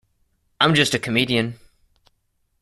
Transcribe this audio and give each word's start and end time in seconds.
I'm 0.59 0.73
just 0.73 0.95
a 0.95 0.99
comedian. 0.99 1.59